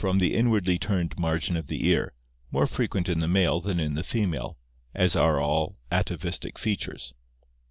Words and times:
the 0.17 0.33
inwardly 0.33 0.79
turned 0.79 1.15
margin 1.19 1.55
of 1.55 1.67
the 1.67 1.85
ear, 1.87 2.15
more 2.49 2.65
frequent 2.65 3.07
in 3.07 3.19
the 3.19 3.27
male 3.27 3.61
than 3.61 3.79
in 3.79 3.93
the 3.93 4.01
female, 4.03 4.57
as 4.95 5.15
are 5.15 5.39
all 5.39 5.77
atavistic 5.91 6.57
features. 6.57 7.13